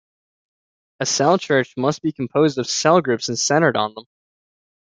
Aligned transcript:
A 0.99 1.05
cell 1.05 1.37
church 1.37 1.75
must 1.77 2.01
be 2.01 2.11
composed 2.11 2.57
of 2.57 2.65
cell 2.67 3.01
groups 3.01 3.29
and 3.29 3.37
centered 3.37 3.77
on 3.77 3.93
them. 3.93 4.05